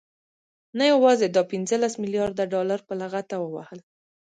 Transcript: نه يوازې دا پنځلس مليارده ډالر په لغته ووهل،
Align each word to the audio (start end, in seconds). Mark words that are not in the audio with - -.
نه 0.77 0.83
يوازې 0.91 1.27
دا 1.29 1.41
پنځلس 1.51 1.93
مليارده 2.03 2.43
ډالر 2.53 2.79
په 2.87 2.93
لغته 3.01 3.35
ووهل، 3.39 3.79